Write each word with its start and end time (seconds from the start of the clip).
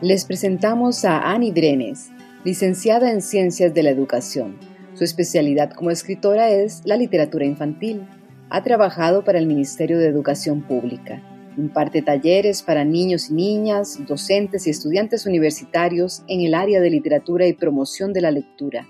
Les 0.00 0.24
presentamos 0.24 1.04
a 1.04 1.32
Annie 1.32 1.50
Brenes, 1.50 2.10
licenciada 2.44 3.10
en 3.10 3.20
Ciencias 3.20 3.74
de 3.74 3.82
la 3.82 3.90
Educación. 3.90 4.56
Su 4.94 5.02
especialidad 5.02 5.72
como 5.72 5.90
escritora 5.90 6.50
es 6.50 6.82
la 6.84 6.96
literatura 6.96 7.44
infantil. 7.44 8.06
Ha 8.48 8.62
trabajado 8.62 9.24
para 9.24 9.40
el 9.40 9.46
Ministerio 9.46 9.98
de 9.98 10.06
Educación 10.06 10.62
Pública. 10.62 11.20
Imparte 11.56 12.00
talleres 12.00 12.62
para 12.62 12.84
niños 12.84 13.30
y 13.30 13.34
niñas, 13.34 13.98
docentes 14.06 14.68
y 14.68 14.70
estudiantes 14.70 15.26
universitarios 15.26 16.22
en 16.28 16.42
el 16.42 16.54
área 16.54 16.80
de 16.80 16.90
literatura 16.90 17.48
y 17.48 17.54
promoción 17.54 18.12
de 18.12 18.20
la 18.20 18.30
lectura. 18.30 18.86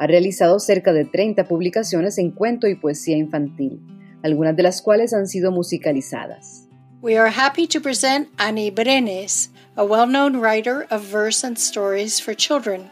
Ha 0.00 0.08
realizado 0.08 0.58
cerca 0.58 0.92
de 0.92 1.04
30 1.04 1.46
publicaciones 1.46 2.18
en 2.18 2.32
cuento 2.32 2.66
y 2.66 2.74
poesía 2.74 3.16
infantil, 3.16 3.80
algunas 4.24 4.56
de 4.56 4.64
las 4.64 4.82
cuales 4.82 5.14
han 5.14 5.28
sido 5.28 5.52
musicalizadas. 5.52 6.68
We 7.00 7.16
are 7.16 7.30
happy 7.30 7.68
to 7.68 7.80
present 7.80 8.28
Annie 8.38 8.72
Brenes, 8.72 9.52
a 9.78 9.84
well 9.84 10.08
known 10.08 10.36
writer 10.36 10.88
of 10.90 11.02
verse 11.04 11.44
and 11.44 11.56
stories 11.56 12.18
for 12.18 12.34
children. 12.34 12.90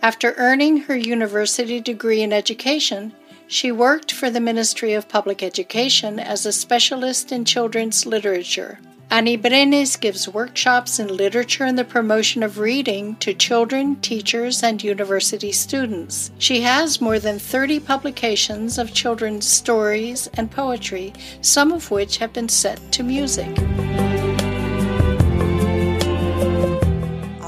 After 0.00 0.32
earning 0.38 0.78
her 0.78 0.96
university 0.96 1.78
degree 1.78 2.22
in 2.22 2.32
education, 2.32 3.12
she 3.46 3.70
worked 3.70 4.10
for 4.10 4.30
the 4.30 4.40
Ministry 4.40 4.94
of 4.94 5.10
Public 5.10 5.42
Education 5.42 6.18
as 6.18 6.46
a 6.46 6.52
specialist 6.52 7.30
in 7.32 7.44
children's 7.44 8.06
literature. 8.06 8.78
Annie 9.10 9.36
Brenes 9.36 10.00
gives 10.00 10.26
workshops 10.26 10.98
in 10.98 11.14
literature 11.14 11.64
and 11.64 11.78
the 11.78 11.84
promotion 11.84 12.42
of 12.42 12.58
reading 12.58 13.16
to 13.16 13.34
children, 13.34 13.96
teachers, 13.96 14.62
and 14.62 14.82
university 14.82 15.52
students. 15.52 16.30
She 16.38 16.62
has 16.62 17.02
more 17.02 17.18
than 17.18 17.38
30 17.38 17.80
publications 17.80 18.78
of 18.78 18.94
children's 18.94 19.46
stories 19.46 20.30
and 20.32 20.50
poetry, 20.50 21.12
some 21.42 21.72
of 21.72 21.90
which 21.90 22.16
have 22.16 22.32
been 22.32 22.48
set 22.48 22.80
to 22.92 23.02
music. 23.02 23.54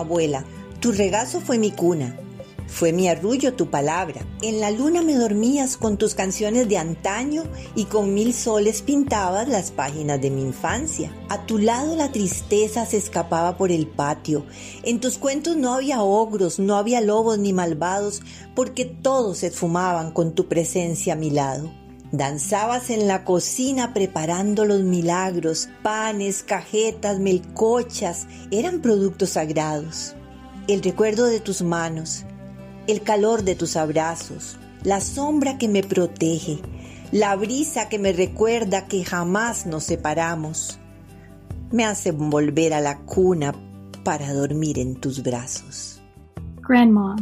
Abuela, 0.06 0.44
tu 0.78 0.92
regazo 0.92 1.40
fue 1.40 1.58
mi 1.58 1.72
cuna. 1.72 2.16
Fue 2.68 2.92
mi 2.92 3.08
arrullo 3.08 3.54
tu 3.54 3.70
palabra. 3.70 4.24
En 4.40 4.60
la 4.60 4.70
luna 4.70 5.02
me 5.02 5.16
dormías 5.16 5.76
con 5.76 5.96
tus 5.96 6.14
canciones 6.14 6.68
de 6.68 6.78
antaño 6.78 7.42
y 7.74 7.86
con 7.86 8.14
mil 8.14 8.32
soles 8.32 8.82
pintabas 8.82 9.48
las 9.48 9.72
páginas 9.72 10.20
de 10.20 10.30
mi 10.30 10.42
infancia. 10.42 11.12
A 11.28 11.44
tu 11.44 11.58
lado 11.58 11.96
la 11.96 12.12
tristeza 12.12 12.86
se 12.86 12.98
escapaba 12.98 13.56
por 13.56 13.72
el 13.72 13.88
patio. 13.88 14.46
En 14.84 15.00
tus 15.00 15.18
cuentos 15.18 15.56
no 15.56 15.74
había 15.74 16.02
ogros, 16.02 16.60
no 16.60 16.76
había 16.76 17.00
lobos 17.00 17.38
ni 17.40 17.52
malvados, 17.52 18.22
porque 18.54 18.84
todos 18.84 19.38
se 19.38 19.48
esfumaban 19.48 20.12
con 20.12 20.36
tu 20.36 20.46
presencia 20.46 21.14
a 21.14 21.16
mi 21.16 21.30
lado. 21.30 21.68
Danzabas 22.12 22.90
en 22.90 23.08
la 23.08 23.24
cocina 23.24 23.92
preparando 23.92 24.64
los 24.64 24.82
milagros, 24.82 25.68
panes, 25.82 26.44
cajetas, 26.44 27.18
melcochas, 27.18 28.28
eran 28.50 28.80
productos 28.80 29.30
sagrados. 29.30 30.14
El 30.68 30.82
recuerdo 30.82 31.26
de 31.26 31.40
tus 31.40 31.62
manos, 31.62 32.24
el 32.86 33.02
calor 33.02 33.42
de 33.42 33.56
tus 33.56 33.76
abrazos, 33.76 34.56
la 34.84 35.00
sombra 35.00 35.58
que 35.58 35.66
me 35.66 35.82
protege, 35.82 36.60
la 37.10 37.34
brisa 37.34 37.88
que 37.88 37.98
me 37.98 38.12
recuerda 38.12 38.86
que 38.86 39.04
jamás 39.04 39.66
nos 39.66 39.84
separamos, 39.84 40.78
me 41.72 41.84
hacen 41.84 42.30
volver 42.30 42.72
a 42.72 42.80
la 42.80 42.98
cuna 42.98 43.52
para 44.04 44.32
dormir 44.32 44.78
en 44.78 44.94
tus 44.94 45.22
brazos. 45.22 46.00
Grandma, 46.62 47.16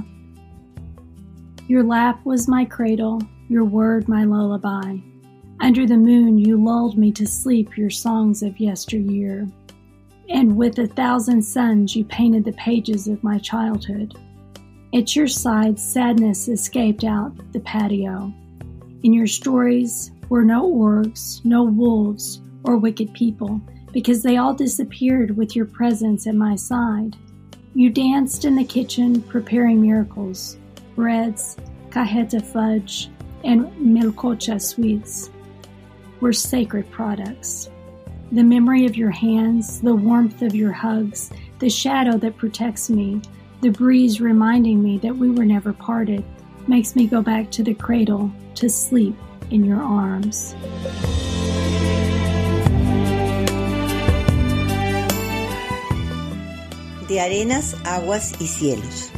your 1.69 1.83
lap 1.83 2.19
was 2.25 2.47
my 2.49 2.67
cradle, 2.67 3.19
your 3.49 3.65
word 3.65 4.09
my 4.09 4.25
lullaby. 4.25 4.97
Under 5.61 5.87
the 5.87 5.97
moon 5.97 6.39
you 6.39 6.63
lulled 6.63 6.99
me 6.99 7.13
to 7.13 7.27
sleep 7.27 7.77
your 7.77 7.91
songs 7.91 8.43
of 8.43 8.59
yesteryear. 8.59 9.49
And 10.29 10.57
with 10.57 10.79
a 10.79 10.87
thousand 10.87 11.43
suns 11.43 11.95
you 11.95 12.05
painted 12.05 12.45
the 12.45 12.53
pages 12.53 13.09
of 13.09 13.23
my 13.23 13.39
childhood. 13.39 14.15
At 14.95 15.17
your 15.17 15.27
side, 15.27 15.79
sadness 15.79 16.49
escaped 16.49 17.05
out 17.05 17.33
the 17.53 17.61
patio. 17.61 18.33
In 19.03 19.13
your 19.13 19.27
stories 19.27 20.13
were 20.29 20.45
no 20.45 20.71
orcs, 20.71 21.45
no 21.45 21.65
wolves, 21.65 22.41
or 22.63 22.77
wicked 22.77 23.13
people, 23.13 23.61
because 23.93 24.23
they 24.23 24.37
all 24.37 24.55
disappeared 24.55 25.37
with 25.37 25.55
your 25.55 25.67
presence 25.67 26.27
at 26.27 26.35
my 26.35 26.55
side. 26.55 27.17
You 27.75 27.91
danced 27.91 28.45
in 28.45 28.55
the 28.55 28.65
kitchen, 28.65 29.21
preparing 29.23 29.83
miracles 29.83 30.57
breads, 30.95 31.57
cajeta 31.91 32.41
fudge, 32.41 33.11
and 33.45 33.67
melcocha 33.77 34.61
sweets 34.61 35.31
were 36.21 36.33
sacred 36.33 36.91
products. 36.91 37.71
The 38.33 38.43
memory 38.43 38.87
of 38.87 38.97
your 38.97 39.11
hands, 39.11 39.81
the 39.81 39.95
warmth 39.95 40.43
of 40.43 40.55
your 40.55 40.73
hugs, 40.73 41.31
the 41.59 41.69
shadow 41.69 42.17
that 42.19 42.39
protects 42.39 42.89
me, 42.89 43.21
the 43.61 43.69
breeze 43.69 44.21
reminding 44.21 44.83
me 44.83 44.99
that 44.99 45.17
we 45.17 45.31
were 45.31 45.45
never 45.45 45.73
parted 45.73 46.25
makes 46.67 46.97
me 46.97 47.07
go 47.07 47.21
back 47.23 47.51
to 47.51 47.63
the 47.63 47.75
cradle 47.75 48.33
to 48.55 48.69
sleep 48.69 49.15
in 49.51 49.65
your 49.65 49.83
arms. 49.83 50.55
De 57.09 57.21
arenas, 57.21 57.77
aguas 57.85 58.33
y 58.41 58.47
cielos. 58.47 59.11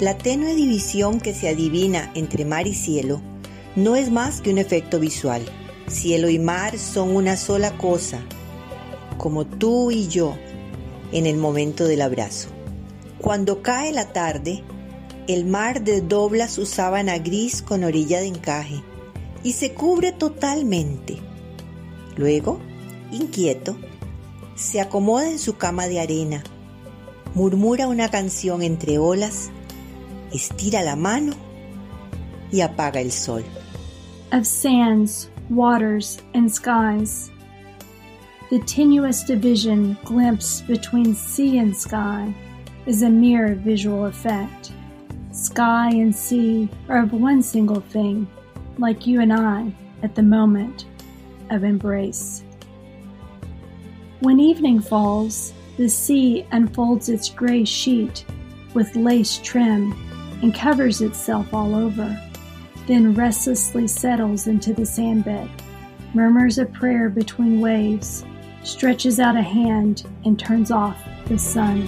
La 0.00 0.16
tenue 0.16 0.54
división 0.54 1.20
que 1.20 1.34
se 1.34 1.48
adivina 1.48 2.10
entre 2.14 2.44
mar 2.46 2.66
y 2.66 2.72
cielo 2.72 3.20
no 3.76 3.96
es 3.96 4.10
más 4.10 4.40
que 4.40 4.50
un 4.50 4.58
efecto 4.58 4.98
visual. 4.98 5.42
Cielo 5.88 6.28
y 6.28 6.38
mar 6.38 6.78
son 6.78 7.14
una 7.16 7.36
sola 7.36 7.76
cosa, 7.78 8.20
como 9.16 9.46
tú 9.46 9.90
y 9.90 10.08
yo 10.08 10.36
en 11.12 11.26
el 11.26 11.36
momento 11.36 11.86
del 11.86 12.02
abrazo. 12.02 12.48
Cuando 13.18 13.62
cae 13.62 13.92
la 13.92 14.12
tarde, 14.12 14.62
el 15.26 15.44
mar 15.44 15.82
desdobla 15.82 16.48
su 16.48 16.66
sábana 16.66 17.18
gris 17.18 17.62
con 17.62 17.84
orilla 17.84 18.20
de 18.20 18.26
encaje 18.26 18.82
y 19.42 19.52
se 19.52 19.74
cubre 19.74 20.12
totalmente. 20.12 21.18
Luego, 22.16 22.60
inquieto, 23.12 23.76
se 24.56 24.80
acomoda 24.80 25.30
en 25.30 25.38
su 25.38 25.56
cama 25.56 25.86
de 25.86 26.00
arena, 26.00 26.42
murmura 27.34 27.86
una 27.86 28.10
canción 28.10 28.62
entre 28.62 28.98
olas, 28.98 29.50
estira 30.32 30.82
la 30.82 30.96
mano 30.96 31.47
y 32.52 32.60
apaga 32.60 33.00
el 33.00 33.10
sol. 33.10 33.44
Of 34.32 34.46
sands, 34.46 35.30
waters, 35.48 36.18
and 36.34 36.50
skies, 36.50 37.30
the 38.50 38.60
tenuous 38.60 39.22
division 39.22 39.98
glimpsed 40.04 40.66
between 40.66 41.14
sea 41.14 41.58
and 41.58 41.76
sky 41.76 42.34
is 42.86 43.02
a 43.02 43.10
mere 43.10 43.54
visual 43.54 44.06
effect. 44.06 44.72
Sky 45.32 45.90
and 45.90 46.14
sea 46.14 46.68
are 46.88 47.02
of 47.02 47.12
one 47.12 47.42
single 47.42 47.80
thing, 47.80 48.26
like 48.78 49.06
you 49.06 49.20
and 49.20 49.32
I 49.32 49.72
at 50.02 50.14
the 50.14 50.22
moment 50.22 50.86
of 51.50 51.64
embrace. 51.64 52.42
When 54.20 54.40
evening 54.40 54.80
falls, 54.80 55.52
the 55.76 55.88
sea 55.88 56.46
unfolds 56.50 57.08
its 57.08 57.28
gray 57.28 57.64
sheet 57.64 58.24
with 58.74 58.96
lace 58.96 59.38
trim 59.38 59.92
and 60.42 60.54
covers 60.54 61.02
itself 61.02 61.52
all 61.52 61.74
over, 61.74 62.18
then 62.88 63.14
restlessly 63.14 63.86
settles 63.86 64.46
into 64.46 64.72
the 64.72 64.86
sandbed, 64.86 65.50
murmurs 66.14 66.56
a 66.58 66.64
prayer 66.64 67.10
between 67.10 67.60
waves, 67.60 68.24
stretches 68.64 69.20
out 69.20 69.36
a 69.36 69.42
hand, 69.42 70.04
and 70.24 70.38
turns 70.38 70.70
off 70.70 70.96
the 71.26 71.38
sun. 71.38 71.86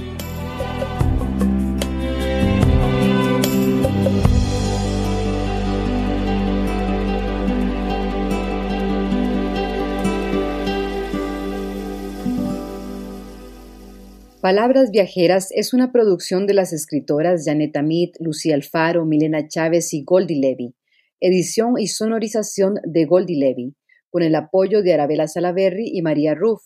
Palabras 14.42 14.90
Viajeras 14.90 15.50
es 15.54 15.72
una 15.72 15.92
producción 15.92 16.46
de 16.46 16.54
las 16.54 16.72
escritoras 16.74 17.44
Janet 17.46 17.76
Amit, 17.76 18.16
Lucía 18.20 18.54
Alfaro, 18.54 19.06
Milena 19.06 19.48
Chávez 19.48 19.94
y 19.94 20.02
Goldie 20.04 20.40
Levy. 20.40 20.74
Edición 21.22 21.74
y 21.78 21.86
sonorización 21.88 22.76
de 22.82 23.04
Goldie 23.04 23.38
Levy. 23.38 23.76
con 24.08 24.22
el 24.22 24.34
apoyo 24.34 24.82
de 24.82 24.94
Arabella 24.94 25.28
Salaverry 25.28 25.90
y 25.92 26.00
María 26.00 26.34
Ruff, 26.34 26.62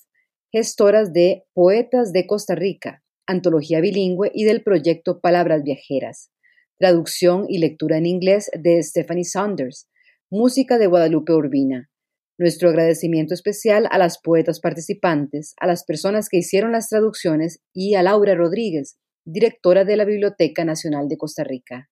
gestoras 0.53 1.13
de 1.13 1.43
Poetas 1.53 2.13
de 2.13 2.27
Costa 2.27 2.55
Rica, 2.55 3.03
antología 3.27 3.81
bilingüe 3.81 4.31
y 4.33 4.45
del 4.45 4.63
proyecto 4.63 5.21
Palabras 5.21 5.63
Viajeras, 5.65 6.31
traducción 6.79 7.47
y 7.49 7.59
lectura 7.59 7.99
en 7.99 8.07
inglés 8.07 8.49
de 8.57 8.81
Stephanie 8.83 9.25
Saunders, 9.25 9.89
música 10.31 10.79
de 10.79 10.87
Guadalupe 10.87 11.33
Urbina. 11.33 11.91
Nuestro 12.39 12.71
agradecimiento 12.71 13.35
especial 13.35 13.89
a 13.91 13.99
las 13.99 14.21
poetas 14.23 14.61
participantes, 14.61 15.55
a 15.61 15.67
las 15.67 15.85
personas 15.85 16.29
que 16.29 16.39
hicieron 16.39 16.71
las 16.73 16.89
traducciones 16.89 17.59
y 17.75 17.97
a 17.97 18.05
Laura 18.05 18.37
Rodríguez, 18.37 18.97
directora 19.27 19.85
de 19.85 19.97
la 19.97 20.05
Biblioteca 20.05 20.65
Nacional 20.65 21.09
de 21.09 21.17
Costa 21.17 21.43
Rica. 21.43 21.91